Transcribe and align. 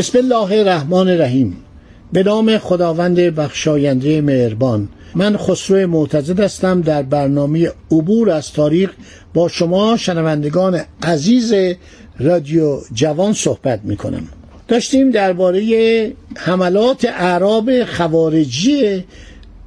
بسم 0.00 0.18
الله 0.18 0.58
الرحمن 0.58 1.08
الرحیم. 1.08 1.56
به 2.12 2.22
نام 2.22 2.58
خداوند 2.58 3.20
بخشاینده 3.20 4.20
مهربان. 4.20 4.88
من 5.14 5.36
خسرو 5.36 5.86
معتزد 5.86 6.40
هستم 6.40 6.80
در 6.80 7.02
برنامه 7.02 7.72
عبور 7.90 8.30
از 8.30 8.52
تاریخ 8.52 8.90
با 9.34 9.48
شما 9.48 9.96
شنوندگان 9.96 10.80
عزیز 11.02 11.54
رادیو 12.18 12.80
جوان 12.94 13.32
صحبت 13.32 13.80
می 13.84 13.96
کنم 13.96 14.28
داشتیم 14.68 15.10
درباره 15.10 16.12
حملات 16.36 17.04
اعراب 17.04 17.84
خوارجی 17.84 19.04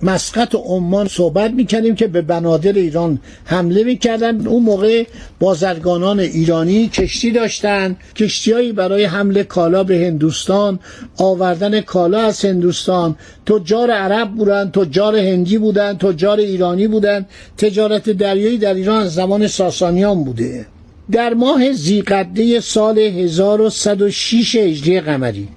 مسقط 0.03 0.55
و 0.55 0.57
عمان 0.57 1.07
صحبت 1.07 1.52
می‌کردیم 1.52 1.95
که 1.95 2.07
به 2.07 2.21
بنادر 2.21 2.73
ایران 2.73 3.20
حمله 3.45 3.84
می‌کردن. 3.84 4.48
اون 4.48 4.63
موقع 4.63 5.03
بازرگانان 5.39 6.20
ایرانی 6.20 6.87
کشتی 6.87 7.32
داشتن. 7.32 7.96
کشتیهایی 8.15 8.71
برای 8.71 9.04
حمله 9.04 9.43
کالا 9.43 9.84
به 9.84 9.96
هندوستان 9.96 10.79
آوردن 11.18 11.81
کالا 11.81 12.20
از 12.20 12.46
هندوستان. 12.46 13.15
تجار 13.46 13.91
عرب 13.91 14.31
بودن 14.31 14.71
تجار 14.71 15.15
هندی 15.15 15.57
بودن 15.57 15.98
تجار 15.98 16.37
ایرانی 16.37 16.87
بودن. 16.87 17.26
تجارت 17.57 18.09
دریایی 18.09 18.57
در 18.57 18.74
ایران 18.74 19.01
از 19.04 19.13
زمان 19.13 19.48
ساسانیان 19.48 20.24
بوده. 20.24 20.65
در 21.12 21.34
ماه 21.34 21.71
زیقده 21.71 22.59
سال 22.59 22.99
1106 22.99 24.55
هجری 24.55 25.01
قمری 25.01 25.48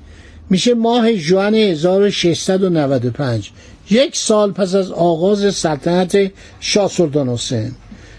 میشه 0.51 0.75
ماه 0.75 1.13
جوان 1.13 1.55
1695 1.55 3.51
یک 3.91 4.17
سال 4.17 4.53
پس 4.53 4.75
از 4.75 4.93
آغاز 4.93 5.55
سلطنت 5.55 6.33
شاه 6.61 6.89
سلطان 6.89 7.29
حسین. 7.29 7.71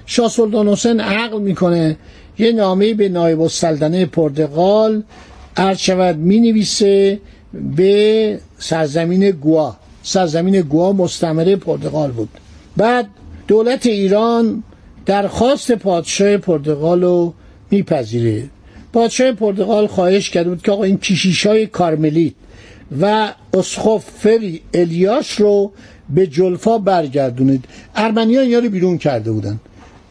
شاه 0.06 0.30
سلطان 0.30 0.68
حسین 0.68 1.00
عقل 1.00 1.42
می‌کنه 1.42 1.98
یه 2.40 2.52
نامه 2.52 2.94
به 2.94 3.10
نایب 3.10 3.42
السلطنه 3.42 4.06
پرتغال 4.06 5.04
عرض 5.58 5.78
شود 5.78 6.18
می 6.18 6.40
نویسه 6.40 7.20
به 7.76 8.40
سرزمین 8.58 9.32
گوا. 9.32 9.76
سرزمین 10.04 10.62
گوا 10.62 10.92
مستمره 10.94 11.56
پرتغال 11.56 12.12
بود. 12.12 12.30
بعد 12.78 13.08
دولت 13.48 13.86
ایران 13.86 14.64
درخواست 15.06 15.72
پادشاه 15.72 16.38
پرتغال 16.38 17.02
رو 17.02 17.34
میپذیره. 17.72 18.44
پادشاه 18.94 19.32
پرتغال 19.32 19.88
خواهش 19.88 20.30
کرده 20.30 20.50
بود 20.50 20.62
که 20.62 20.72
آقا 20.72 20.84
این 20.84 20.98
کشیش 20.98 21.46
های 21.46 21.66
کارملیت 21.66 22.34
و 23.02 23.34
اسخف 23.54 24.06
فری 24.20 24.62
الیاش 24.74 25.32
رو 25.32 25.72
به 26.10 26.28
جلفا 26.28 26.78
برگردونید. 26.78 27.66
ارمنیا 27.96 28.42
اینا 28.42 28.60
رو 28.60 28.70
بیرون 28.70 28.98
کرده 28.98 29.32
بودن. 29.32 29.60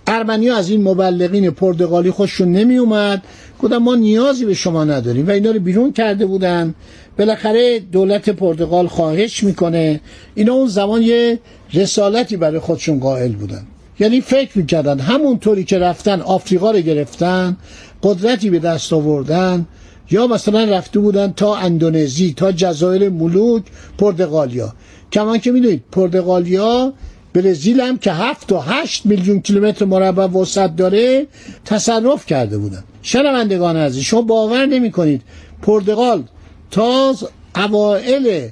ارمنیا 0.07 0.57
از 0.57 0.71
این 0.71 0.83
مبلغین 0.83 1.51
پرتغالی 1.51 2.11
خوششون 2.11 2.53
نمی 2.53 2.77
اومد 2.77 3.23
گفتن 3.63 3.77
ما 3.77 3.95
نیازی 3.95 4.45
به 4.45 4.55
شما 4.55 4.85
نداریم 4.85 5.29
و 5.29 5.31
اینا 5.31 5.51
رو 5.51 5.61
بیرون 5.61 5.93
کرده 5.93 6.27
بودن. 6.27 6.75
بالاخره 7.19 7.79
دولت 7.79 8.31
پرتغال 8.31 8.87
خواهش 8.87 9.45
می‌کنه. 9.45 10.01
اینا 10.35 10.53
اون 10.53 10.69
زمان 10.69 11.03
یه 11.03 11.39
رسالتی 11.75 12.37
برای 12.37 12.59
خودشون 12.59 13.01
قائل 13.01 13.33
بودن. 13.33 13.67
یعنی 13.99 14.21
فکر 14.21 14.59
می‌کردن 14.59 14.99
همونطوری 14.99 15.65
که 15.65 15.79
رفتن 15.79 16.21
آفریقا 16.21 16.71
رو 16.71 16.79
گرفتن 16.79 17.57
قدرتی 18.03 18.51
به 18.51 18.59
دست 18.59 18.93
آوردن 18.93 19.67
یا 20.11 20.27
مثلا 20.27 20.65
رفته 20.65 20.99
بودن 20.99 21.33
تا 21.33 21.57
اندونزی 21.57 22.33
تا 22.33 22.53
جزایر 22.53 23.09
ملوک 23.09 23.63
پرتغالیا. 23.99 24.73
کمان 25.13 25.39
که 25.39 25.51
می‌دونید 25.53 25.83
پرتغالیا 25.93 26.93
برزیل 27.33 27.81
هم 27.81 27.99
که 27.99 28.13
هفت 28.13 28.53
و 28.53 28.59
هشت 28.59 29.07
میلیون 29.07 29.41
کیلومتر 29.41 29.85
مربع 29.85 30.27
وسعت 30.27 30.77
داره 30.77 31.27
تصرف 31.65 32.27
کرده 32.27 32.59
بودن. 32.59 32.85
شنوندگان 33.03 33.77
عزیز 33.77 34.03
شما 34.03 34.23
باور 34.23 34.67
نمی 34.67 34.91
کنید 34.91 35.23
پرتغال 35.63 36.23
تا 36.71 37.15
اوائل 37.57 38.49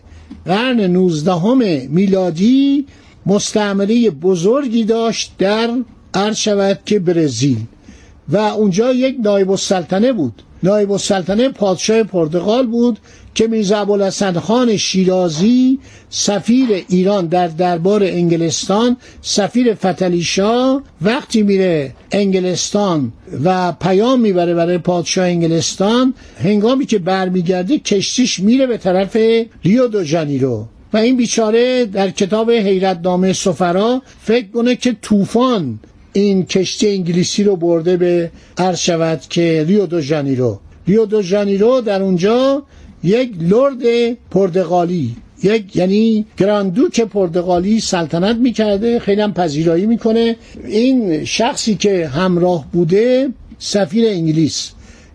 قرن 0.46 0.80
19 0.80 1.88
میلادی 1.88 2.86
مستعمره 3.26 4.10
بزرگی 4.10 4.84
داشت 4.84 5.32
در 5.38 5.70
عرض 6.14 6.36
شود 6.36 6.78
که 6.86 6.98
برزیل. 6.98 7.58
و 8.28 8.36
اونجا 8.36 8.92
یک 8.92 9.16
نایب 9.24 9.50
السلطنه 9.50 10.12
بود. 10.12 10.42
نایب 10.64 10.92
السلطنه 10.92 11.48
پادشاه 11.48 12.02
پرتغال 12.02 12.66
بود 12.66 12.98
که 13.34 13.46
میرزا 13.46 13.78
ابوالحسن 13.78 14.40
خان 14.40 14.76
شیرازی 14.76 15.78
سفیر 16.10 16.68
ایران 16.88 17.26
در 17.26 17.48
دربار 17.48 18.02
انگلستان 18.04 18.96
سفیر 19.22 19.74
فتلیشا 19.74 20.80
وقتی 21.02 21.42
میره 21.42 21.94
انگلستان 22.12 23.12
و 23.44 23.72
پیام 23.72 24.20
می‌بره 24.20 24.54
برای 24.54 24.78
پادشاه 24.78 25.26
انگلستان 25.26 26.14
هنگامی 26.42 26.86
که 26.86 26.98
برمیگرده 26.98 27.78
کشتیش 27.78 28.40
میره 28.40 28.66
به 28.66 28.76
طرف 28.76 29.16
ریو 29.64 29.86
دو 29.88 30.04
جانیرو 30.04 30.66
و 30.92 30.96
این 30.96 31.16
بیچاره 31.16 31.84
در 31.84 32.10
کتاب 32.10 32.50
حیرتنامه 32.50 33.32
سفرا 33.32 34.02
فکر 34.22 34.46
کنه 34.54 34.76
که 34.76 34.96
طوفان 35.02 35.78
این 36.16 36.46
کشتی 36.46 36.88
انگلیسی 36.88 37.44
رو 37.44 37.56
برده 37.56 37.96
به 37.96 38.30
عرض 38.58 38.78
شود 38.78 39.20
که 39.30 39.64
ریو 39.68 39.86
دو 39.86 40.00
ژانیرو. 40.00 40.60
ریو 40.88 41.06
دو 41.06 41.22
ژانیرو 41.22 41.80
در 41.80 42.02
اونجا 42.02 42.62
یک 43.02 43.32
لرد 43.40 44.12
پرتغالی 44.30 45.16
یک 45.42 45.76
یعنی 45.76 46.26
گراندوک 46.36 47.00
پرتغالی 47.00 47.80
سلطنت 47.80 48.36
می‌کرده 48.36 48.98
خیلی 48.98 49.20
هم 49.20 49.34
پذیرایی 49.34 49.86
می‌کنه. 49.86 50.36
این 50.66 51.24
شخصی 51.24 51.74
که 51.74 52.08
همراه 52.08 52.66
بوده 52.72 53.28
سفیر 53.58 54.08
انگلیس. 54.08 54.70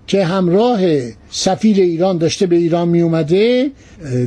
که 0.09 0.25
همراه 0.25 0.79
سفیر 1.31 1.77
ایران 1.77 2.17
داشته 2.17 2.45
به 2.45 2.55
ایران 2.55 2.89
می 2.89 3.01
اومده 3.01 3.71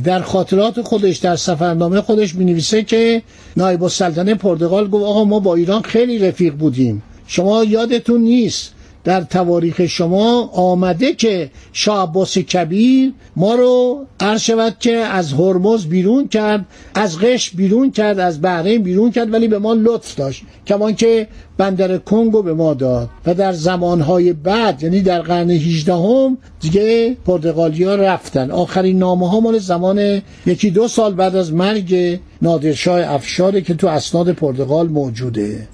در 0.03 0.21
خاطرات 0.21 0.81
خودش 0.81 1.17
در 1.17 1.35
سفرنامه 1.35 2.01
خودش 2.01 2.35
می 2.35 2.45
نویسه 2.45 2.83
که 2.83 3.21
نایب 3.57 3.83
السلطنه 3.83 4.35
پرتغال 4.35 4.89
گفت 4.89 5.03
آقا 5.05 5.23
ما 5.23 5.39
با 5.39 5.55
ایران 5.55 5.81
خیلی 5.81 6.19
رفیق 6.19 6.53
بودیم. 6.53 7.03
شما 7.27 7.63
یادتون 7.63 8.21
نیست 8.21 8.73
در 9.03 9.21
تواریخ 9.21 9.85
شما 9.85 10.49
آمده 10.53 11.13
که 11.13 11.49
شاه 11.73 12.03
عباس 12.03 12.37
کبیر 12.37 13.13
ما 13.35 13.55
رو 13.55 14.05
عرض 14.19 14.41
شود 14.41 14.75
که 14.79 14.95
از 14.95 15.33
هرمز 15.33 15.85
بیرون 15.85 16.27
کرد 16.27 16.65
از 16.95 17.19
قش 17.19 17.49
بیرون 17.49 17.91
کرد 17.91 18.19
از 18.19 18.41
بحرین 18.41 18.83
بیرون 18.83 19.11
کرد 19.11 19.33
ولی 19.33 19.47
به 19.47 19.59
ما 19.59 19.73
لطف 19.73 20.15
داشت 20.15 20.43
کمان 20.67 20.95
که 20.95 21.27
بندر 21.57 21.97
کنگو 21.97 22.41
به 22.41 22.53
ما 22.53 22.73
داد. 22.73 23.09
و 23.25 23.33
در 23.33 23.53
زمانهای 23.53 24.33
بعد 24.33 24.83
یعنی 24.83 25.01
در 25.01 25.21
قرن 25.21 25.49
18 25.49 25.93
هم 25.93 26.37
دیگه 26.59 27.17
پرتغالیا 27.25 27.95
رفتن. 27.95 28.51
آخرین 28.51 28.99
نامه 28.99 29.29
ها 29.29 29.39
مال 29.39 29.59
زمان 29.59 30.21
یکی 30.45 30.71
دو 30.71 30.87
سال 30.87 31.13
بعد 31.13 31.35
از 31.35 31.53
مرگ 31.53 32.19
نادرشاه 32.41 33.13
افشاره 33.13 33.61
که 33.61 33.73
تو 33.73 33.87
اسناد 33.87 34.31
پرتغال 34.31 34.87
موجوده. 34.87 35.67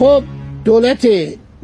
خب 0.00 0.22
دولت 0.64 1.08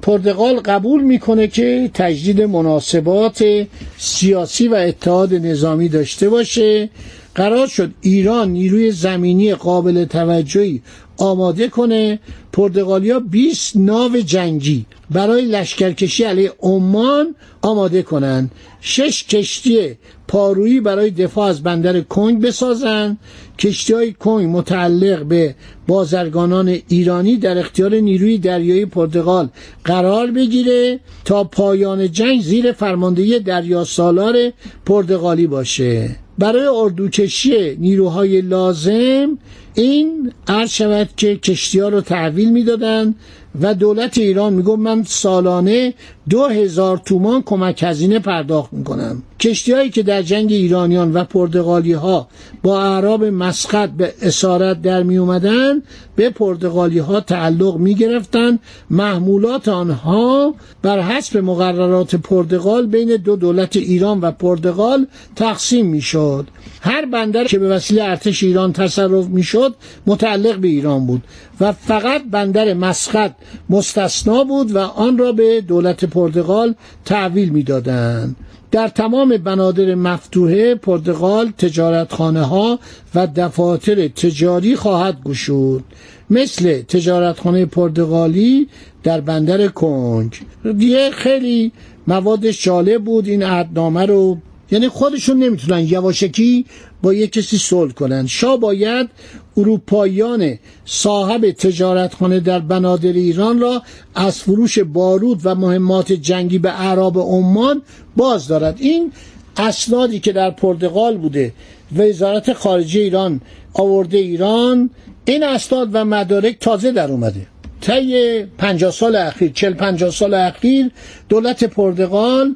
پرتغال 0.03 0.61
قبول 0.61 1.03
می‌کنه 1.03 1.47
که 1.47 1.91
تجدید 1.95 2.43
مناسبات 2.43 3.67
سیاسی 3.99 4.69
و 4.69 4.75
اتحاد 4.75 5.35
نظامی 5.35 5.89
داشته 5.89 6.29
باشه. 6.29 6.89
قرار 7.37 7.67
شد 7.67 7.91
ایران 8.01 8.51
نیروی 8.51 8.91
زمینی 8.91 9.55
قابل 9.55 10.05
توجهی 10.05 10.83
آماده 11.17 11.69
کنه. 11.69 12.19
پرتغالیا 12.53 13.21
20 13.21 13.77
ناو 13.77 14.17
جنگی 14.17 14.87
برای 15.11 15.45
لشکرکشی 15.45 16.25
علیه 16.25 16.53
عمان 16.61 17.35
آماده 17.63 18.03
کنند. 18.03 18.51
شش 18.81 19.25
کشتی 19.25 19.95
پارویی 20.29 20.81
برای 20.81 21.11
دفاع 21.11 21.49
از 21.49 21.63
بندر 21.63 22.01
کنگ 22.01 22.41
بسازند. 22.41 23.19
کشتی 23.59 23.93
های 23.93 24.13
کنگ 24.13 24.57
متعلق 24.57 25.25
به 25.25 25.55
بازرگانان 25.87 26.79
ایرانی 26.89 27.37
در 27.37 27.59
اختیار 27.59 27.95
نیروی 27.95 28.39
دریایی 28.39 28.87
پرتغال 28.87 29.49
قرار 29.85 30.31
بگیره 30.31 31.01
تا 31.25 31.45
پایان 31.45 32.13
جنگ 32.13 32.43
زیر 32.43 32.73
فرماندهی 32.73 33.39
دریا 33.41 33.85
سالار 33.85 34.53
پرتغالی 34.87 35.47
باشه. 35.47 36.26
برای 36.39 36.67
اردوکشی 36.67 37.77
نیروهای 37.77 38.41
لازم 38.41 39.39
این 39.75 40.33
عرض 40.49 40.71
شود 40.71 41.09
که 41.17 41.37
کشتی 41.37 41.81
ها 41.81 41.89
رو 41.89 42.01
تحویل 42.01 42.53
می‌دادند 42.53 43.15
و 43.61 43.75
دولت 43.75 44.19
ایران 44.19 44.53
می‌گفت 44.53 44.79
من 44.79 45.03
سالانه 45.03 45.95
دو 46.31 46.45
هزار 46.47 46.99
تومان 47.05 47.43
کمک 47.43 47.83
هزینه 47.83 48.19
پرداخت 48.19 48.73
می‌کنم. 48.73 49.23
کشتی 49.41 49.73
هایی 49.73 49.91
که 49.91 50.03
در 50.03 50.23
جنگ 50.23 50.53
ایرانیان 50.53 51.13
و 51.13 51.25
پرتغالی 51.25 51.93
ها 51.93 52.29
با 52.63 52.83
اعراب 52.83 53.25
مسقط 53.25 53.91
به 53.91 54.15
اسارت 54.23 54.83
در 54.83 55.03
می 55.03 55.17
اومدن 55.17 55.83
به 56.17 56.31
پرتغالی 56.31 56.99
ها 56.99 57.21
تعلق 57.21 57.77
می 57.77 57.95
گرفتن 57.95 58.59
محمولات 58.91 59.69
آنها 59.69 60.55
بر 60.83 61.01
حسب 61.01 61.39
مقررات 61.39 62.15
پرتغال 62.15 62.87
بین 62.87 63.17
دو 63.17 63.37
دولت 63.37 63.77
ایران 63.77 64.21
و 64.21 64.31
پرتغال 64.31 65.07
تقسیم 65.37 65.87
می 65.87 66.01
شد 66.01 66.47
هر 66.81 67.07
بندر 67.07 67.45
که 67.45 67.59
به 67.59 67.69
وسیله 67.69 68.05
ارتش 68.05 68.43
ایران 68.43 68.73
تصرف 68.73 69.27
می 69.27 69.43
شد 69.43 69.75
متعلق 70.07 70.57
به 70.57 70.69
ایران 70.69 71.07
بود 71.07 71.23
و 71.61 71.73
فقط 71.73 72.23
بندر 72.31 72.75
مسقط 72.75 73.35
مستثنا 73.71 74.45
بود 74.45 74.75
و 74.75 74.79
آن 74.79 75.19
را 75.19 75.33
به 75.33 75.61
دولت 75.61 76.05
پرتغال 76.17 76.75
تحویل 77.05 77.49
می‌دادند 77.49 78.37
در 78.71 78.89
تمام 78.89 79.37
بنادر 79.37 79.95
مفتوحه 79.95 80.75
پرتغال 80.75 81.53
تجارتخانه 81.59 82.43
ها 82.43 82.79
و 83.15 83.27
دفاتر 83.27 84.09
تجاری 84.09 84.77
خواهد 84.77 85.23
گشود. 85.25 85.85
مثل 86.31 86.83
تجارتخانه 86.83 87.67
پرتغالی 87.67 88.69
در 89.03 89.21
بندر 89.21 89.69
کنگ. 89.69 90.33
دیگه 90.79 91.11
خیلی 91.11 91.73
موادش 92.07 92.65
جالب 92.65 93.05
بود 93.05 93.29
این 93.29 93.43
عهدنامه 93.43 94.07
رو. 94.07 94.39
یعنی 94.71 94.89
خودشون 94.89 95.37
نمی‌تونن 95.39 95.81
یواشکی 95.81 96.65
با 97.07 97.15
یک 97.15 97.33
کسی 97.33 97.59
صلح 97.59 97.93
کنن 97.93 98.27
شاه 98.27 98.57
باید 98.57 99.09
اروپاییان 99.57 100.59
صاحب 100.85 101.51
تجارتخانه 101.51 102.41
در 102.41 102.59
بنادر 102.59 103.13
ایران 103.13 103.61
را 103.61 103.83
از 104.15 104.39
فروش 104.39 104.79
بارود 104.79 105.41
و 105.45 105.55
مهمات 105.55 106.13
جنگی 106.13 106.59
به 106.59 106.81
اعراب 106.81 107.19
عمان 107.19 107.83
باز 108.17 108.49
دارد. 108.49 108.77
این 108.79 109.13
اسنادی 109.57 110.21
که 110.21 110.33
در 110.33 110.51
پرتغال 110.51 111.17
بوده 111.17 111.53
وزارت 111.97 112.53
خارجه 112.53 113.01
ایران 113.01 113.41
آورده 113.75 114.19
ایران 114.19 114.91
این 115.25 115.43
اسناد 115.43 115.89
و 115.93 116.05
مدارک 116.05 116.59
تازه 116.61 116.93
در 116.93 117.11
اومده. 117.11 117.47
طی 117.81 118.45
50 118.45 118.91
سال 118.91 119.17
اخیر 119.17 119.53
40 119.53 119.75
50 119.75 120.11
سال 120.11 120.35
اخیر 120.35 120.91
دولت 121.29 121.65
پرتغال 121.65 122.55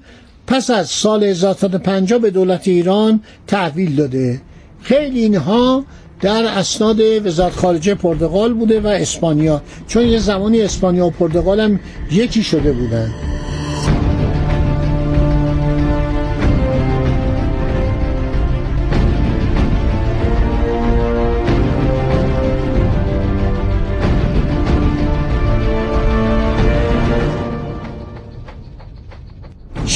پس 0.50 0.70
از 0.70 0.88
سال 0.88 1.24
1350 1.24 2.18
به 2.18 2.30
دولت 2.30 2.68
ایران 2.68 3.20
تحویل 3.46 3.96
داده. 3.96 4.40
خیلی 4.82 5.20
اینها 5.20 5.84
در 6.20 6.44
اسناد 6.44 7.00
وزارت 7.26 7.52
خارجه 7.52 7.94
پرتغال 7.94 8.54
بوده 8.54 8.80
و 8.80 8.86
اسپانیا 8.86 9.62
چون 9.86 10.06
یه 10.06 10.18
زمانی 10.18 10.60
اسپانیا 10.60 11.06
و 11.06 11.10
پرتغال 11.10 11.60
هم 11.60 11.80
یکی 12.12 12.42
شده 12.42 12.72
بودن. 12.72 13.29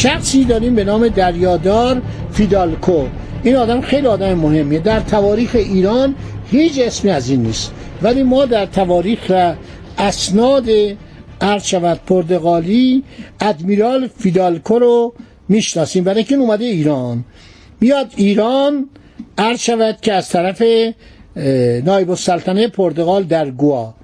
شخصی 0.04 0.44
داریم 0.44 0.74
به 0.74 0.84
نام 0.84 1.08
دریادار 1.08 2.02
فیدالکو. 2.32 3.06
این 3.42 3.56
آدم 3.56 3.80
خیلی 3.80 4.06
آدم 4.06 4.34
مهمیه. 4.34 4.78
در 4.78 5.00
تواریخ 5.00 5.50
ایران 5.54 6.14
هیچ 6.50 6.78
اسمی 6.78 7.10
از 7.10 7.30
این 7.30 7.42
نیست. 7.42 7.72
ولی 8.02 8.22
ما 8.22 8.44
در 8.44 8.66
تواریخ 8.66 9.18
و 9.30 9.54
اسناد 9.98 10.64
خود 11.62 12.00
پرتغالی 12.06 13.02
ادمیرال 13.40 14.08
فیدالکو 14.18 14.78
رو 14.78 15.14
می‌شناسیم. 15.48 16.04
برای 16.04 16.24
که 16.24 16.34
اومده 16.34 16.64
ایران. 16.64 17.24
میاد 17.80 18.12
ایران 18.16 18.88
عرض 19.38 19.70
که 20.02 20.12
از 20.12 20.28
طرف 20.28 20.62
نایب 21.84 22.10
السلطنه 22.10 22.68
پرتغال 22.68 23.22
در 23.22 23.50
گوا. 23.50 23.94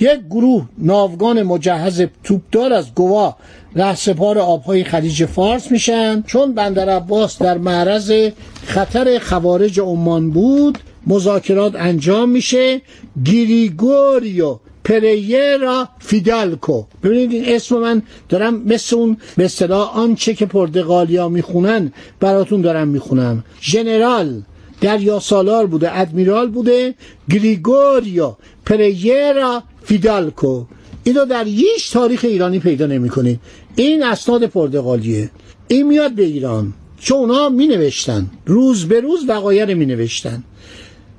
یک 0.00 0.20
گروه 0.30 0.68
ناوگان 0.78 1.42
مجهز 1.42 2.02
توپدار 2.24 2.72
از 2.72 2.94
گوا 2.94 3.36
رهسپار 3.76 4.38
آبهای 4.38 4.84
خلیج 4.84 5.24
فارس 5.24 5.70
میشن. 5.70 6.22
چون 6.22 6.54
بندر 6.54 6.88
عباس 6.88 7.38
در 7.38 7.58
معرض 7.58 8.30
خطر 8.66 9.18
خوارج 9.18 9.80
عمان 9.80 10.30
بود 10.30 10.78
مذاکرات 11.06 11.74
انجام 11.76 12.28
میشه. 12.28 12.80
گریگوریو 13.24 14.58
پریرا 14.84 15.88
فیدالکو. 15.98 16.84
ببینید 17.02 17.32
این 17.32 17.44
اسم 17.46 17.78
من 17.78 18.02
دارم 18.28 18.62
مثل 18.62 18.96
اون 18.96 19.16
به 19.36 19.44
اصطلاح 19.44 19.98
آنچه 19.98 20.34
که 20.34 20.46
پرتغالیا 20.46 21.28
می‌خونن 21.28 21.92
براتون 22.20 22.60
دارم 22.60 22.88
می‌خونم. 22.88 23.44
ژنرال 23.62 24.42
دریا 24.80 25.20
سالار 25.20 25.66
بوده 25.66 25.98
ادمیرال 25.98 26.48
بوده 26.50 26.94
گریگوریو 27.30 28.34
پریرا 28.66 29.62
فیدالکو. 29.82 30.64
اینو 31.04 31.24
در 31.24 31.44
هیچ 31.44 31.92
تاریخ 31.92 32.24
ایرانی 32.24 32.58
پیدا 32.58 32.86
نمی‌کنید 32.86 33.40
این 33.76 34.02
اسناد 34.02 34.46
پرتغالیه. 34.46 35.30
این 35.68 35.86
میاد 35.86 36.12
به 36.12 36.22
ایران. 36.22 36.74
چون 37.00 37.18
اونا 37.18 37.48
می 37.48 37.66
نوشتن 37.66 38.30
روز 38.46 38.84
به 38.84 39.00
روز 39.00 39.28
وقایع 39.28 39.74
می 39.74 39.86
نوشتن 39.86 40.44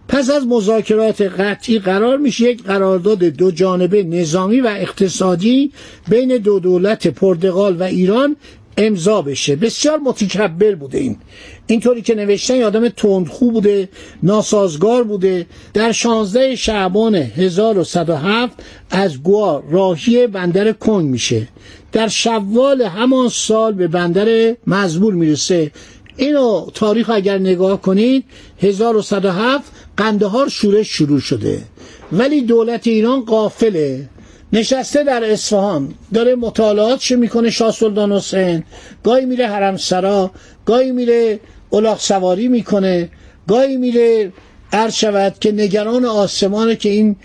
پس 0.07 0.29
از 0.29 0.47
مذاکرات 0.47 1.21
قطعی 1.21 1.79
قرار 1.79 2.17
میشه 2.17 2.49
یک 2.49 2.63
قرارداد 2.63 3.23
دو 3.23 3.51
جانبه 3.51 4.03
نظامی 4.03 4.61
و 4.61 4.67
اقتصادی 4.67 5.71
بین 6.07 6.37
دو 6.37 6.59
دولت 6.59 7.07
پرتغال 7.07 7.77
و 7.77 7.83
ایران 7.83 8.35
امضا 8.77 9.21
بشه. 9.21 9.55
بسیار 9.55 9.97
متکبر 9.97 10.75
بوده 10.75 10.97
این. 10.97 11.17
اینطوری 11.67 12.01
که 12.01 12.15
نوشتن 12.15 12.61
آدم 12.61 12.89
تندخو 12.89 13.51
بوده 13.51 13.89
ناسازگار 14.23 15.03
بوده. 15.03 15.45
در 15.73 15.91
16 15.91 16.55
شعبان 16.55 17.15
1107 17.15 18.53
از 18.89 19.23
گوا 19.23 19.63
راهی 19.71 20.27
بندر 20.27 20.71
کنگ 20.71 21.05
میشه. 21.05 21.47
در 21.91 22.07
شوال 22.07 22.81
همان 22.81 23.29
سال 23.29 23.73
به 23.73 23.87
بندر 23.87 24.55
مزبور 24.67 25.13
می‌رسه. 25.13 25.71
اینو 26.17 26.67
تاریخ 26.73 27.09
اگر 27.09 27.37
نگاه 27.37 27.81
کنید 27.81 28.23
1107 28.61 29.71
قندهار 29.97 30.49
شورش 30.49 30.87
شروع 30.87 31.19
شده. 31.19 31.61
ولی 32.11 32.41
دولت 32.41 32.87
ایران 32.87 33.25
قافله. 33.25 34.09
نشسته 34.53 35.03
در 35.03 35.23
اصفهان 35.31 35.93
داره 36.13 36.35
مطالعاتش 36.35 37.11
می‌کنه 37.11 37.49
شاه 37.49 37.71
سلطان 37.71 38.11
حسین؟ 38.11 38.63
گاهی 39.03 39.25
میره 39.25 39.47
حرم 39.47 39.77
سرا 39.77 40.31
گاهی 40.65 40.91
میره 40.91 41.39
الاغ 41.73 41.99
سواری 41.99 42.47
می‌کنه 42.47 43.09
گاهی 43.47 43.77
میره 43.77 44.31
عرض 44.73 44.93
شود 44.93 45.35
که 45.39 45.51
نگران 45.51 46.05
آسمانه 46.05 46.75
که 46.75 46.89
این 46.89 47.15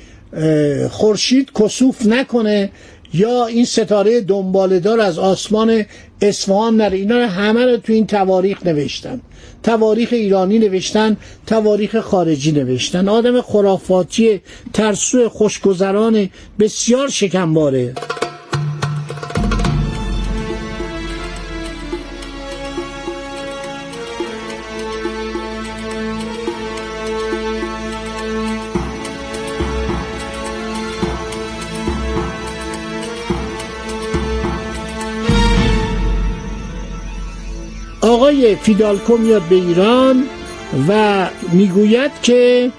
خورشید 0.91 1.53
کسوف 1.53 2.07
نکنه 2.07 2.71
یا 3.15 3.47
این 3.47 3.65
ستاره 3.65 4.21
دنبالدار 4.21 5.01
از 5.01 5.19
آسمان 5.19 5.85
اصفهان 6.29 6.77
نره. 6.77 6.97
اینا 6.97 7.27
همه 7.27 7.67
رو 7.67 7.77
تو 7.77 7.93
این 7.93 8.07
تواریخ 8.07 8.67
نوشتن. 8.67 9.21
تواریخ 9.63 10.09
ایرانی 10.13 10.59
نوشتن 10.59 11.17
تواریخ 11.47 12.01
خارجی 12.01 12.53
نوشتن. 12.53 13.09
آدم 13.09 13.41
خرافاتی 13.41 14.41
ترسو 14.73 15.29
خوشگذران 15.29 16.29
بسیار 16.59 17.09
شکمباره. 17.09 17.95
آقای 38.23 38.57
فیدالکو 38.57 39.17
میاد 39.17 39.43
به 39.43 39.57
ایران 39.57 40.25
و 40.89 41.29
می‌گوید 41.53 42.11
که 42.23 42.71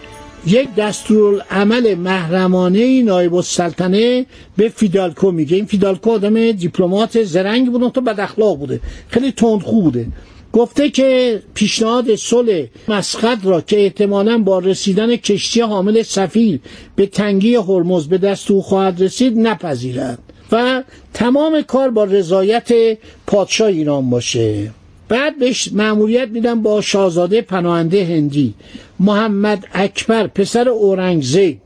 یک 0.47 0.75
دستورالعمل 0.75 1.95
محرمانه 1.95 3.03
نایب 3.03 3.35
السلطنه 3.35 4.25
به 4.57 4.69
فیدالکو 4.69 5.31
میگه. 5.31 5.55
این 5.55 5.65
فیدالکو 5.65 6.11
آدم 6.11 6.51
دیپلمات 6.51 7.23
زرنگ 7.23 7.71
بود 7.71 7.91
تو 7.91 8.01
بد 8.01 8.19
اخلاق 8.19 8.57
بوده. 8.57 8.79
خیلی 9.09 9.31
تندخو 9.31 9.81
بوده. 9.81 10.07
گفته 10.53 10.89
که 10.89 11.41
پیشنهاد 11.53 12.15
صلح 12.15 12.65
مسقط 12.87 13.37
را 13.43 13.61
که 13.61 13.83
احتمالا 13.83 14.37
با 14.37 14.59
رسیدن 14.59 15.15
کشتی 15.15 15.61
حامل 15.61 16.01
سفیر 16.01 16.59
به 16.95 17.05
تنگی 17.05 17.55
هرمز 17.55 18.07
به 18.07 18.17
دست 18.17 18.51
او 18.51 18.61
خواهد 18.61 19.01
رسید 19.01 19.39
نپذیرد 19.39 20.19
و 20.51 20.83
تمام 21.13 21.61
کار 21.61 21.89
با 21.89 22.03
رضایت 22.03 22.97
پادشاه 23.27 23.67
ایران 23.67 24.09
باشه. 24.09 24.71
بعد 25.07 25.39
بهش 25.39 25.69
مأموریت 25.73 26.29
میدم 26.29 26.61
با 26.61 26.81
شاهزاده 26.81 27.41
پناهنده 27.41 28.05
هندی 28.05 28.53
محمد 28.99 29.65
اکبر 29.73 30.27
پسر 30.27 30.69
اورنگزیب 30.69 31.57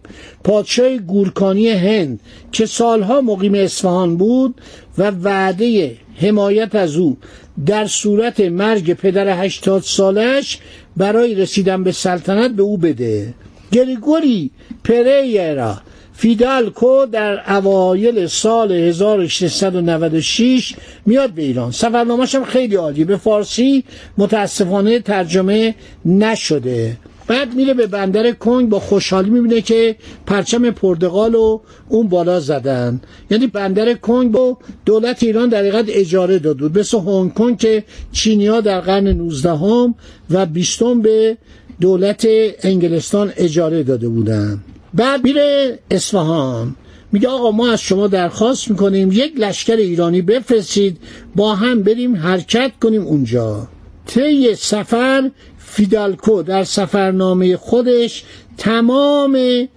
پادشاه 0.44 0.98
گورکانی 0.98 1.70
هند 1.70 2.20
که 2.52 2.66
سالها 2.66 3.22
مقیم 3.22 3.54
اصفهان 3.54 4.18
بود 4.18 4.62
و 4.98 5.12
وعده 5.12 5.98
حمایت 6.22 6.76
از 6.76 6.96
او 6.96 7.18
در 7.66 7.86
صورت 7.88 8.40
مرگ 8.40 8.94
پدر 8.94 9.46
هشتاد 9.46 9.82
سالش 9.82 10.60
برای 10.98 11.36
رسیدن 11.36 11.84
به 11.84 11.92
سلطنت 11.92 12.52
به 12.52 12.64
او 12.64 12.78
بده. 12.78 13.34
گریگوری 13.72 14.52
پریرا 14.84 15.78
فیدالکو 16.18 17.06
در 17.06 17.58
اوایل 17.58 18.28
سال 18.28 18.72
1696 18.72 20.76
میاد 21.06 21.30
به 21.30 21.42
ایران. 21.42 21.72
سفرنامه‌ش 21.72 22.36
هم 22.36 22.44
خیلی 22.44 22.76
عالی. 22.76 23.04
به 23.04 23.18
فارسی 23.18 23.84
متاسفانه 24.18 25.00
ترجمه 25.00 25.76
نشده. 26.06 26.98
بعد 27.28 27.54
میره 27.54 27.74
به 27.74 27.88
بندر 27.88 28.32
کنگ 28.32 28.70
با 28.70 28.80
خوشحالی 28.80 29.30
می‌بینه 29.30 29.62
که 29.62 29.96
پرچم 30.26 30.72
پرتغال 30.72 31.34
رو 31.34 31.62
اون 31.90 32.08
بالا 32.08 32.40
زدن. 32.40 33.02
یعنی 33.32 33.48
بندر 33.48 33.94
کنگ 33.94 34.32
با 34.32 34.58
دولت 34.86 35.24
ایران 35.24 35.50
در 35.50 35.60
حقیقت 35.60 35.86
اجاره 35.88 36.40
داد. 36.40 36.58
بود 36.58 36.80
مثل 36.80 36.98
هنگ 36.98 37.34
کنگ 37.34 37.58
که 37.58 37.84
چینیا 38.12 38.62
در 38.62 38.80
قرن 38.80 39.08
19 39.08 39.50
هم 39.50 39.96
و 40.30 40.46
20 40.46 40.84
به 40.84 41.38
دولت 41.82 42.28
انگلستان 42.64 43.34
اجاره 43.38 43.84
داده 43.84 44.10
بودن. 44.10 44.60
بعد 44.98 45.24
میره 45.24 45.80
اصفهان. 45.92 46.76
میگه 47.12 47.28
آقا 47.28 47.52
ما 47.52 47.72
از 47.72 47.82
شما 47.82 48.08
درخواست 48.08 48.70
می‌کنیم 48.70 49.12
یک 49.12 49.34
لشکر 49.38 49.76
ایرانی 49.76 50.22
بفرستید 50.22 50.98
با 51.36 51.56
هم 51.56 51.84
بریم 51.84 52.16
حرکت 52.16 52.72
کنیم 52.82 53.02
اونجا. 53.02 53.68
طی 54.06 54.56
سفر 54.56 55.32
فیدالکو 55.58 56.44
در 56.44 56.64
سفرنامه 56.64 57.58
خودش 57.58 58.24
تمام 58.58 59.68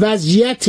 وضعیت 0.00 0.64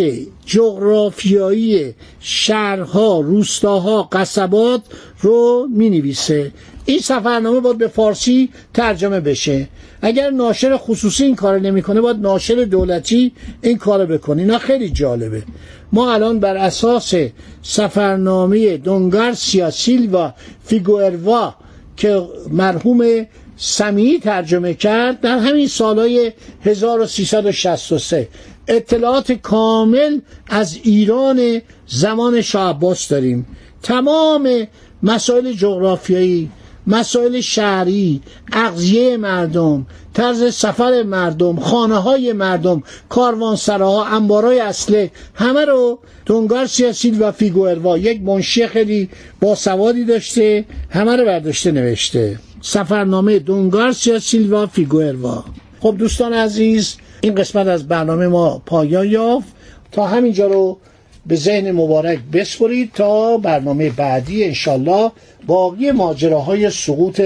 جغرافیایی 0.46 1.94
شهرها 2.20 3.20
روستاها 3.20 4.04
قصبات 4.04 4.82
رو 5.22 5.68
می 5.76 5.90
نویسه 5.90 6.52
این 6.86 7.00
سفرنامه 7.00 7.60
باید 7.60 7.78
به 7.78 7.88
فارسی 7.88 8.50
ترجمه 8.74 9.20
بشه. 9.20 9.68
اگر 10.02 10.30
ناشر 10.30 10.78
خصوصی 10.78 11.24
این 11.24 11.36
کار 11.36 11.60
نمی‌کنه 11.60 12.02
باید 12.02 12.18
ناشر 12.18 12.56
دولتی 12.56 13.32
این 13.62 13.78
کار 13.78 14.06
بکنه. 14.06 14.42
اینا 14.42 14.58
خیلی 14.58 14.90
جالبه. 14.90 15.44
ما 15.92 16.14
الان 16.14 16.40
بر 16.40 16.58
اساس 16.58 17.14
سفرنامه 17.62 18.78
دونگارسیا 18.78 19.72
سیلوا 19.72 20.34
فیگوئروا 20.66 21.56
که 21.98 22.22
مرحوم 22.52 23.26
سمیعی 23.58 24.20
ترجمه 24.20 24.74
کرد 24.74 25.22
در 25.22 25.38
همین 25.38 25.68
سالهای 25.68 26.32
1363 26.66 28.28
اطلاعات 28.68 29.32
کامل 29.32 30.20
از 30.48 30.80
ایران 30.84 31.62
زمان 31.88 32.42
شاه 32.42 32.70
عباس 32.70 33.08
داریم. 33.08 33.46
تمام 33.84 34.68
مسائل 35.04 35.52
جغرافیایی 35.54 36.50
مسائل 36.88 37.42
شهری 37.42 38.22
اغذیه 38.54 39.18
مردم 39.18 39.86
طرز 40.14 40.54
سفر 40.54 41.04
مردم 41.04 41.60
خانه 41.60 41.96
های 41.98 42.34
مردم 42.34 42.84
کاروانسراها 43.10 44.06
انبارای 44.06 44.60
اصله 44.60 45.12
همه 45.36 45.66
رو 45.66 46.00
دونگار 46.26 46.66
سیاسیل 46.66 47.22
و 47.22 47.32
فیگوئروا 47.32 47.98
یک 47.98 48.22
منشی 48.22 48.68
خیلی 48.68 49.10
باسوادی 49.42 50.06
داشته 50.06 50.66
همه 50.90 51.16
رو 51.16 51.26
برداشته 51.26 51.72
نوشته. 51.72 52.40
سفرنامه 52.62 53.40
دونگارسیا 53.40 54.20
سیلوا 54.20 54.66
فیگوئروا. 54.68 55.44
خب 55.80 55.96
دوستان 55.98 56.34
عزیز 56.34 56.96
این 57.24 57.36
قسمت 57.36 57.68
از 57.68 57.88
برنامه 57.88 58.28
ما 58.28 58.62
پایان 58.66 59.08
یافت. 59.08 59.48
تا 59.92 60.08
همینجا 60.08 60.48
رو 60.48 60.78
به 61.26 61.36
ذهن 61.36 61.72
مبارک 61.72 62.20
بسپرید 62.34 62.92
تا 62.94 63.38
برنامه 63.38 63.90
بعدی 63.90 64.44
انشالله 64.44 65.12
باقی 65.48 65.92
ماجراهای 65.92 66.70
سقوط 66.70 67.22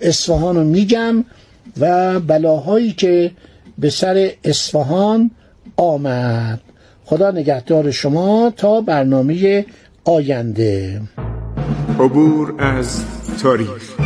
اصفهان 0.00 0.56
رو 0.56 0.64
میگم 0.64 1.24
و 1.80 2.20
بلاهایی 2.20 2.92
که 2.92 3.30
به 3.78 3.90
سر 3.90 4.30
اصفهان 4.44 5.30
آمد. 5.76 6.60
خدا 7.04 7.30
نگهدار 7.30 7.90
شما 7.90 8.52
تا 8.56 8.80
برنامه 8.80 9.66
آینده. 10.04 11.00
عبور 12.00 12.54
از 12.58 13.04
تاریخ. 13.42 14.05